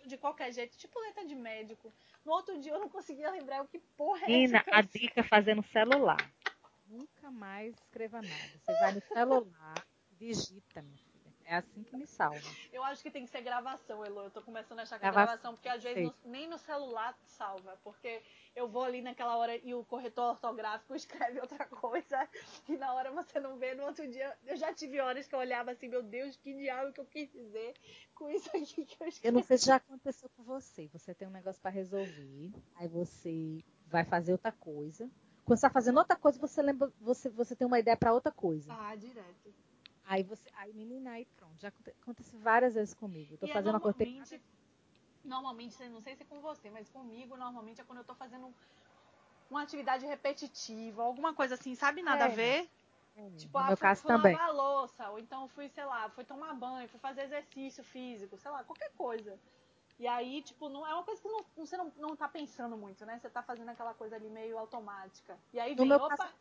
[0.05, 1.93] de qualquer jeito, tipo letra de médico.
[2.25, 5.23] No outro dia eu não conseguia lembrar o que porra é Nina, a dica é
[5.23, 6.17] fazer no celular.
[6.87, 8.59] Nunca mais escreva nada.
[8.59, 11.13] Você vai no celular, digita, minha filha.
[11.45, 12.39] É assim que me salva.
[12.71, 14.21] Eu acho que tem que ser gravação, Elo.
[14.21, 17.17] Eu tô começando a achar que é gravação, porque às vezes no, nem no celular
[17.25, 17.77] salva.
[17.83, 18.21] Porque
[18.55, 22.29] eu vou ali naquela hora e o corretor ortográfico escreve outra coisa.
[22.67, 23.73] E na hora você não vê.
[23.75, 26.93] No outro dia, eu já tive horas que eu olhava assim, meu Deus, que diabo
[26.93, 27.73] que eu quis dizer
[28.15, 29.27] com isso aqui que eu escrevi.
[29.27, 30.87] Eu não sei se já aconteceu com você.
[30.93, 32.51] Você tem um negócio para resolver.
[32.75, 35.09] Aí você vai fazer outra coisa.
[35.45, 38.31] Quando você está fazendo outra coisa, você lembra, você, você tem uma ideia para outra
[38.31, 38.73] coisa.
[38.73, 39.53] Ah, direto.
[40.05, 43.33] Aí você, aí menina, aí pronto, já acontece várias vezes comigo.
[43.33, 43.97] Eu tô e é fazendo é uma coisa.
[45.23, 48.53] Normalmente, não sei se é com você, mas comigo normalmente é quando eu tô fazendo
[49.49, 52.69] uma atividade repetitiva, alguma coisa assim, sabe nada é, a ver?
[53.15, 54.33] É, tipo, no ah, meu fui, caso fui também.
[54.33, 58.37] lavar a louça, ou então fui, sei lá, fui tomar banho, fui fazer exercício físico,
[58.37, 59.39] sei lá, qualquer coisa.
[59.99, 63.05] E aí, tipo, não é uma coisa que não, você não, não tá pensando muito,
[63.05, 63.19] né?
[63.19, 65.37] Você tá fazendo aquela coisa ali meio automática.
[65.53, 66.33] E aí vem, opa, caso,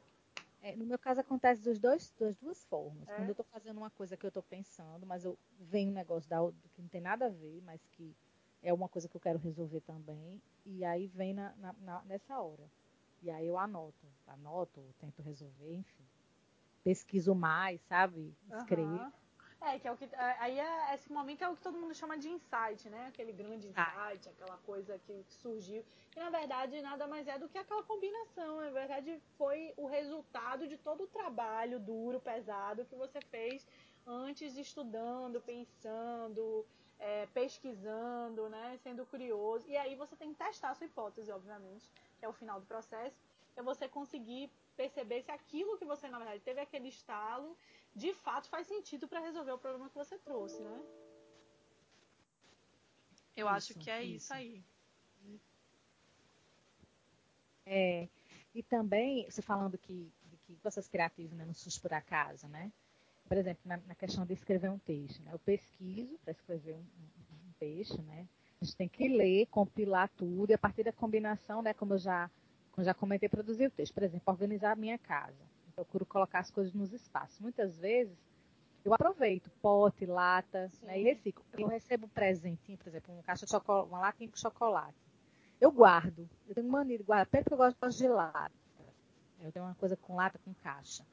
[0.62, 3.08] é, no meu caso acontece dos dois, das duas formas.
[3.08, 3.16] É.
[3.16, 6.30] Quando eu estou fazendo uma coisa que eu estou pensando, mas eu venho um negócio
[6.30, 6.38] da,
[6.72, 8.14] que não tem nada a ver, mas que
[8.62, 12.38] é uma coisa que eu quero resolver também, e aí vem na, na, na, nessa
[12.38, 12.70] hora.
[13.20, 16.04] E aí eu anoto, anoto, tento resolver, enfim.
[16.84, 18.32] Pesquiso mais, sabe?
[18.52, 18.88] Escrevo.
[18.88, 19.12] Uhum.
[19.64, 20.04] É, que é o que.
[20.04, 23.06] É, aí é, esse momento é o que todo mundo chama de insight, né?
[23.06, 25.84] Aquele grande insight, aquela coisa que surgiu.
[26.16, 28.60] E na verdade nada mais é do que aquela combinação.
[28.60, 33.64] Na verdade, foi o resultado de todo o trabalho duro, pesado que você fez
[34.04, 36.66] antes estudando, pensando,
[36.98, 38.76] é, pesquisando, né?
[38.82, 39.64] Sendo curioso.
[39.68, 42.66] E aí você tem que testar a sua hipótese, obviamente, que é o final do
[42.66, 43.16] processo.
[43.56, 47.56] É você conseguir perceber se aquilo que você, na verdade, teve aquele estalo
[47.94, 50.82] de fato faz sentido para resolver o problema que você trouxe, né?
[53.36, 54.64] Eu isso, acho que é isso, isso aí.
[57.64, 58.08] É,
[58.54, 60.12] e também, você falando que,
[60.44, 62.72] que processos criativos né, não surge por acaso, né?
[63.26, 65.32] Por exemplo, na, na, questão de escrever um texto, né?
[65.32, 68.26] Eu pesquiso para escrever um, um, um, texto, né?
[68.60, 71.98] A gente tem que ler, compilar tudo, e a partir da combinação, né, como eu
[71.98, 72.30] já,
[72.72, 73.94] como eu já comentei, produzir o texto.
[73.94, 77.40] Por exemplo, organizar a minha casa procuro colocar as coisas nos espaços.
[77.40, 78.16] Muitas vezes
[78.84, 81.44] eu aproveito pote, lata né, e reciclo.
[81.52, 84.96] Eu recebo um presentinho, por exemplo, um caixa de chocolate, uma latinha com chocolate.
[85.60, 86.28] Eu guardo.
[86.48, 88.52] Eu tenho mania de guardar, até porque eu gosto de lata.
[89.40, 91.04] Eu tenho uma coisa com lata, com caixa.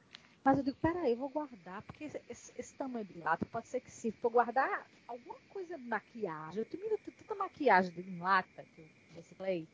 [0.42, 3.68] Mas eu digo, peraí, eu vou guardar, porque esse, esse, esse tamanho de lata pode
[3.68, 6.58] ser que se for guardar alguma coisa de maquiagem.
[6.58, 9.68] Eu tenho tanta maquiagem em lata que eu reciclei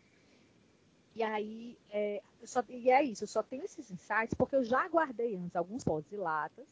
[1.17, 4.87] E aí, é, só, e é isso, eu só tenho esses insights porque eu já
[4.87, 6.67] guardei antes alguns potes e latas.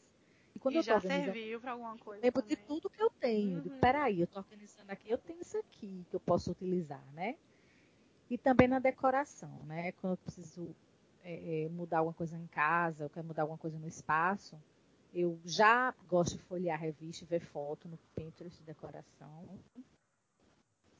[0.54, 2.22] E, quando e eu já serviu para alguma coisa.
[2.22, 3.62] Lembro de tudo que eu tenho.
[3.62, 3.80] Uhum.
[3.80, 7.37] peraí, eu estou organizando aqui, eu tenho isso aqui que eu posso utilizar, né?
[8.28, 9.92] E também na decoração, né?
[9.92, 10.76] Quando eu preciso
[11.22, 14.61] é, é, mudar alguma coisa em casa, eu quero mudar alguma coisa no espaço,
[15.14, 19.59] eu já gosto de folhear revista e ver foto no Pinterest de decoração.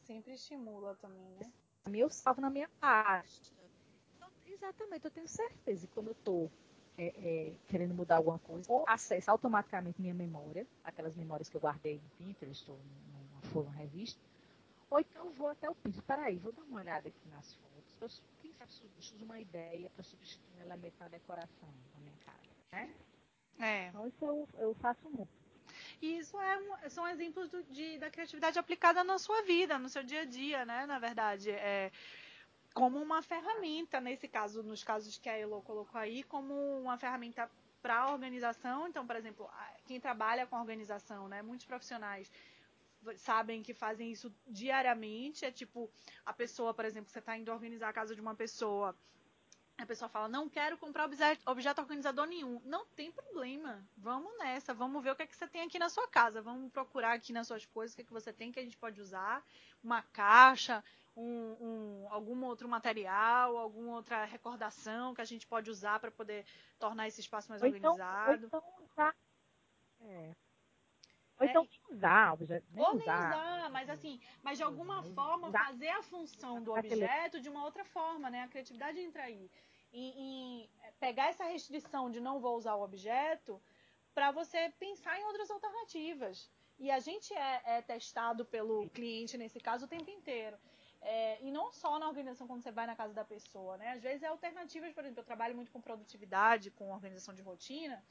[0.01, 1.53] Sempre estimula também, né?
[1.93, 3.53] Eu salvo na minha pasta.
[4.17, 6.51] Então, exatamente, eu tenho certeza que quando eu estou
[6.97, 11.61] é, é, querendo mudar alguma coisa, ou acesso automaticamente minha memória, aquelas memórias que eu
[11.61, 14.21] guardei no Pinterest ou numa folha, uma revista,
[14.91, 16.03] ou então eu vou até o Pinterest.
[16.07, 18.23] Peraí, vou dar uma olhada aqui nas fotos.
[18.41, 22.95] Quem sabe uso uma ideia para substituir um elemento na decoração da minha casa, né?
[23.59, 23.89] É.
[23.89, 25.44] Então isso eu, eu faço muito.
[26.05, 29.89] E isso é um, são exemplos do, de, da criatividade aplicada na sua vida, no
[29.89, 30.85] seu dia a dia, né?
[30.85, 31.91] Na verdade, é
[32.75, 37.51] como uma ferramenta, nesse caso, nos casos que a Elo colocou aí, como uma ferramenta
[37.81, 38.87] para a organização.
[38.87, 39.49] Então, por exemplo,
[39.87, 41.41] quem trabalha com organização, né?
[41.41, 42.31] Muitos profissionais
[43.17, 45.47] sabem que fazem isso diariamente.
[45.47, 45.91] É tipo,
[46.27, 48.95] a pessoa, por exemplo, você está indo organizar a casa de uma pessoa
[49.77, 52.61] a pessoa fala, não quero comprar objeto, organizador nenhum.
[52.65, 53.85] Não tem problema.
[53.97, 54.73] Vamos nessa.
[54.73, 56.41] Vamos ver o que, é que você tem aqui na sua casa.
[56.41, 58.77] Vamos procurar aqui nas suas coisas o que, é que você tem que a gente
[58.77, 59.45] pode usar.
[59.83, 60.83] Uma caixa,
[61.17, 66.47] um, um, algum outro material, alguma outra recordação que a gente pode usar para poder
[66.79, 68.47] tornar esse espaço mais ou organizado.
[68.47, 69.13] Então, ou então.
[70.03, 70.31] É.
[71.41, 73.31] Ou então é, usar, objeto, nem ou usar.
[73.31, 77.65] nem usar, mas assim, mas de alguma forma fazer a função do objeto de uma
[77.65, 78.43] outra forma, né?
[78.43, 79.51] A criatividade entra aí.
[79.93, 80.69] E,
[80.99, 83.61] pegar essa restrição de não vou usar o objeto
[84.15, 86.51] para você pensar em outras alternativas.
[86.79, 90.57] E a gente é, é, testado pelo cliente, nesse caso, o tempo inteiro.
[91.01, 93.91] É, e não só na organização quando você vai na casa da pessoa, né?
[93.91, 98.03] Às vezes é alternativas, por exemplo, eu trabalho muito com produtividade, com organização de rotina,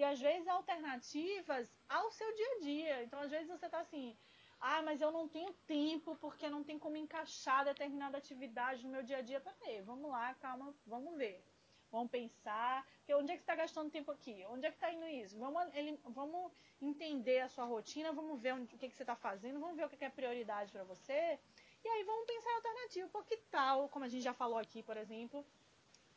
[0.00, 3.02] e às vezes alternativas ao seu dia a dia.
[3.04, 4.16] Então, às vezes você está assim,
[4.58, 9.02] ah, mas eu não tenho tempo porque não tem como encaixar determinada atividade no meu
[9.02, 9.40] dia a dia.
[9.40, 11.44] Peraí, vamos lá, calma, vamos ver.
[11.92, 14.42] Vamos pensar, porque onde é que está gastando tempo aqui?
[14.48, 15.38] Onde é que está indo isso?
[15.38, 19.16] Vamos, ele, vamos entender a sua rotina, vamos ver onde, o que, que você está
[19.16, 21.38] fazendo, vamos ver o que, que é prioridade para você.
[21.84, 23.08] E aí vamos pensar em alternativa.
[23.08, 25.44] Por que tal, como a gente já falou aqui, por exemplo,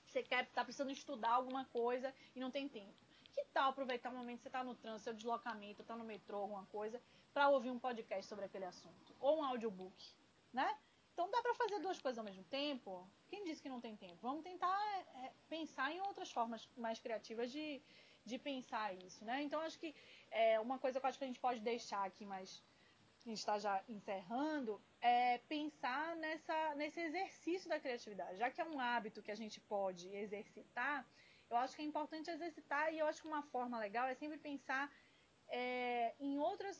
[0.06, 3.04] você quer tá precisando estudar alguma coisa e não tem tempo.
[3.34, 6.38] Que tal aproveitar o momento que você está no trânsito, seu deslocamento, está no metrô,
[6.40, 7.02] alguma coisa,
[7.34, 9.16] para ouvir um podcast sobre aquele assunto?
[9.20, 9.96] Ou um audiobook,
[10.52, 10.78] né?
[11.14, 13.08] Então dá para fazer duas coisas ao mesmo tempo?
[13.28, 14.18] Quem disse que não tem tempo?
[14.22, 14.80] Vamos tentar
[15.24, 17.82] é, pensar em outras formas mais criativas de,
[18.26, 19.44] de pensar isso, né?
[19.44, 19.96] Então acho que
[20.32, 22.64] é, uma coisa que eu acho que a gente pode deixar aqui, mas
[23.26, 28.38] a gente está já encerrando, é pensar nessa, nesse exercício da criatividade.
[28.38, 31.08] Já que é um hábito que a gente pode exercitar,
[31.54, 34.38] eu acho que é importante exercitar e eu acho que uma forma legal é sempre
[34.38, 34.92] pensar
[35.48, 36.78] é, em outras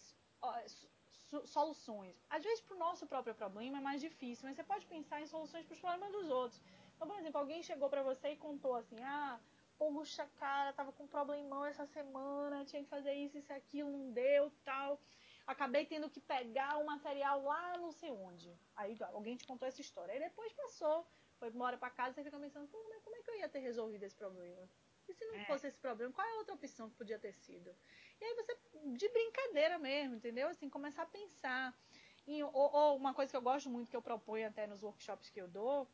[1.46, 2.16] soluções.
[2.30, 5.28] Às vezes, para o nosso próprio problema é mais difícil, mas você pode pensar em
[5.28, 6.62] soluções para os problemas dos outros.
[6.96, 9.40] Então, por exemplo, alguém chegou para você e contou assim: ah,
[9.78, 14.12] poxa, cara, tava com um problemão essa semana, tinha que fazer isso, isso, aquilo, não
[14.12, 15.00] deu, tal.
[15.46, 18.58] Acabei tendo que pegar o material lá não sei onde.
[18.76, 20.14] Aí alguém te contou essa história.
[20.14, 21.06] Aí depois passou,
[21.44, 24.16] foi embora para casa e fica pensando: como é que eu ia ter resolvido esse
[24.16, 24.70] problema?
[25.10, 25.46] E se não é.
[25.46, 27.76] fosse esse problema, qual é a outra opção que podia ter sido?
[28.22, 28.58] E aí você,
[28.96, 30.48] de brincadeira mesmo, entendeu?
[30.48, 31.78] Assim, começar a pensar.
[32.26, 35.30] Em, ou, ou, uma coisa que eu gosto muito, que eu proponho até nos workshops
[35.30, 35.86] que eu dou,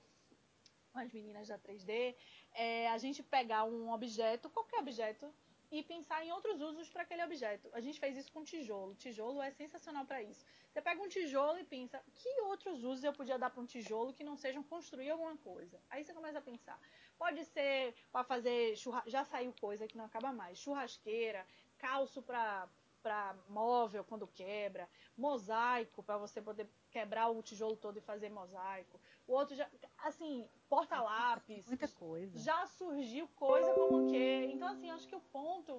[0.94, 2.16] com as meninas da 3D,
[2.54, 5.34] é a gente pegar um objeto, qualquer objeto,
[5.72, 7.70] e pensar em outros usos para aquele objeto.
[7.74, 8.96] A gente fez isso com tijolo.
[8.96, 10.44] Tijolo é sensacional para isso.
[10.72, 14.14] Você pega um tijolo e pensa, que outros usos eu podia dar para um tijolo
[14.14, 15.80] que não sejam construir alguma coisa?
[15.90, 16.80] Aí você começa a pensar.
[17.18, 20.58] Pode ser para fazer churrasco, já saiu coisa que não acaba mais.
[20.58, 21.46] Churrasqueira,
[21.78, 22.68] calço para
[23.02, 29.00] para móvel quando quebra, mosaico para você poder quebrar o tijolo todo e fazer mosaico.
[29.30, 31.68] O outro já, assim, porta-lápis.
[31.68, 32.38] Muita coisa.
[32.40, 34.50] Já surgiu coisa como que.
[34.54, 35.74] Então, assim, acho que o ponto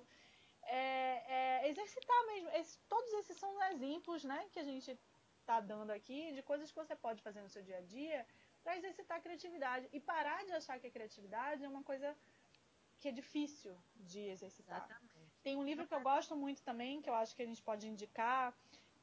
[0.62, 2.48] é, é exercitar mesmo.
[2.50, 4.96] Esse, todos esses são exemplos, né, que a gente
[5.40, 8.24] está dando aqui de coisas que você pode fazer no seu dia a dia
[8.62, 12.16] para exercitar a criatividade e parar de achar que a criatividade é uma coisa
[13.00, 14.76] que é difícil de exercitar.
[14.76, 15.20] Exatamente.
[15.42, 17.88] Tem um livro que eu gosto muito também, que eu acho que a gente pode
[17.88, 18.54] indicar,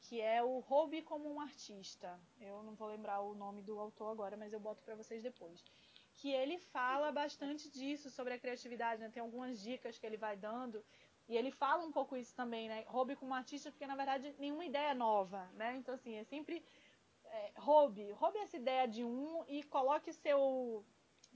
[0.01, 2.19] que é o Hobby como um Artista.
[2.39, 5.63] Eu não vou lembrar o nome do autor agora, mas eu boto para vocês depois.
[6.13, 9.09] Que ele fala bastante disso, sobre a criatividade, né?
[9.09, 10.83] Tem algumas dicas que ele vai dando.
[11.27, 12.85] E ele fala um pouco isso também, né?
[12.87, 15.75] Hobby como artista, porque na verdade nenhuma ideia é nova, né?
[15.75, 16.63] Então, assim, é sempre
[17.25, 20.85] é, roube, roube essa ideia de um e coloque seu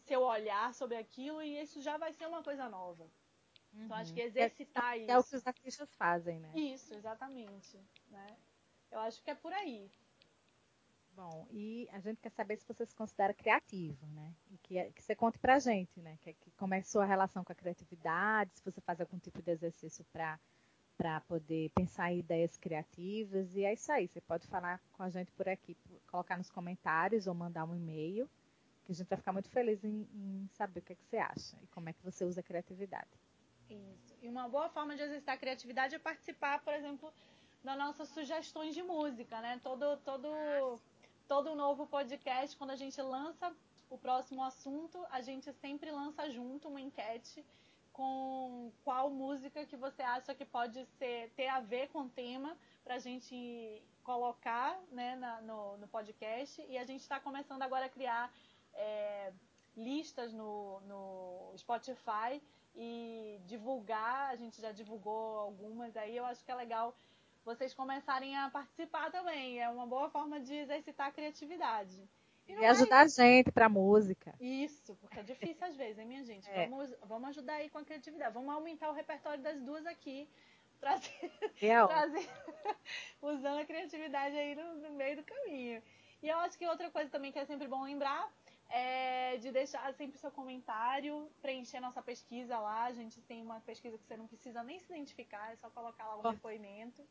[0.05, 3.03] seu olhar sobre aquilo e isso já vai ser uma coisa nova.
[3.73, 3.85] Uhum.
[3.85, 5.11] Então acho que exercitar é, isso.
[5.11, 6.51] É o que os artistas fazem, né?
[6.55, 7.79] Isso, exatamente.
[8.09, 8.37] Né?
[8.91, 9.89] Eu acho que é por aí.
[11.13, 14.33] Bom, e a gente quer saber se você se considera criativo, né?
[14.49, 16.17] E que, que você conte pra gente, né?
[16.21, 19.41] Que, que, como é a sua relação com a criatividade, se você faz algum tipo
[19.41, 20.39] de exercício para
[20.97, 23.55] para poder pensar em ideias criativas.
[23.55, 24.07] E é isso aí.
[24.07, 25.75] Você pode falar com a gente por aqui,
[26.05, 28.29] colocar nos comentários ou mandar um e-mail,
[28.85, 31.17] que a gente vai ficar muito feliz em, em saber o que, é que você
[31.17, 33.09] acha e como é que você usa a criatividade.
[33.67, 34.15] Isso.
[34.21, 37.11] E uma boa forma de exercitar a criatividade é participar, por exemplo,
[37.63, 39.59] das nossas sugestões de música, né?
[39.63, 40.79] Todo, todo,
[41.27, 43.53] todo novo podcast, quando a gente lança
[43.89, 47.45] o próximo assunto, a gente sempre lança junto uma enquete
[47.93, 52.57] com qual música que você acha que pode ser, ter a ver com o tema
[52.83, 56.65] para a gente colocar né, na, no, no, podcast.
[56.67, 58.33] E a gente está começando agora a criar
[58.73, 59.33] é,
[59.75, 62.41] listas no, no Spotify
[62.75, 64.29] e divulgar.
[64.29, 66.15] A gente já divulgou algumas aí.
[66.15, 66.95] Eu acho que é legal
[67.45, 69.59] vocês começarem a participar também.
[69.59, 72.01] É uma boa forma de exercitar a criatividade.
[72.47, 73.03] E, e ajudar é...
[73.03, 74.33] a gente pra música.
[74.39, 76.49] Isso, porque é difícil às vezes, hein, minha gente?
[76.49, 76.67] É.
[76.67, 78.33] Vamos, vamos ajudar aí com a criatividade.
[78.33, 80.27] Vamos aumentar o repertório das duas aqui.
[80.81, 82.27] Trazer, trazer
[83.21, 85.79] usando a criatividade aí no, no meio do caminho.
[86.23, 88.27] E eu acho que outra coisa também que é sempre bom lembrar
[88.67, 92.85] é de deixar sempre seu comentário, preencher nossa pesquisa lá.
[92.85, 96.03] A gente tem uma pesquisa que você não precisa nem se identificar, é só colocar
[96.07, 96.31] lá um oh.
[96.31, 97.07] depoimento o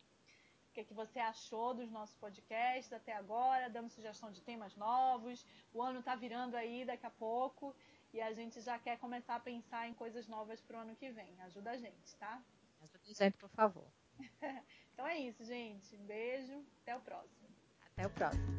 [0.81, 5.45] que, é que você achou dos nossos podcasts até agora, dando sugestão de temas novos.
[5.73, 7.75] O ano está virando aí daqui a pouco
[8.13, 11.11] e a gente já quer começar a pensar em coisas novas para o ano que
[11.11, 11.41] vem.
[11.43, 12.41] Ajuda a gente, tá?
[12.81, 13.87] Ajuda a gente, por favor.
[14.93, 15.95] então é isso, gente.
[15.97, 16.65] Um beijo.
[16.83, 17.49] Até o próximo.
[17.93, 18.57] Até o próximo.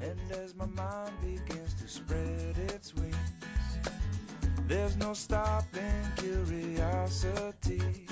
[4.67, 8.07] There's no stopping curiosity.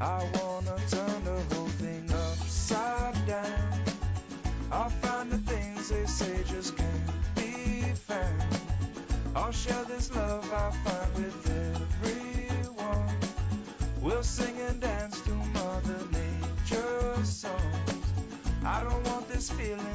[0.00, 2.06] I wanna turn the whole thing
[2.70, 3.80] upside down.
[4.72, 8.42] I'll find the things they say just can't be found.
[9.36, 11.50] I'll share this love I find with
[12.02, 13.16] everyone.
[14.00, 17.90] We'll sing and dance to Mother Nature's songs.
[18.64, 19.86] I don't want this feeling.